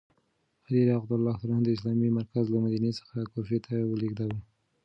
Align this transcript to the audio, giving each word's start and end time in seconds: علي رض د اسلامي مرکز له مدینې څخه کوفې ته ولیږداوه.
علي 0.65 0.81
رض 0.95 1.03
د 1.63 1.67
اسلامي 1.75 2.09
مرکز 2.17 2.45
له 2.49 2.57
مدینې 2.65 2.91
څخه 2.99 3.17
کوفې 3.33 3.57
ته 3.65 3.73
ولیږداوه. 3.83 4.39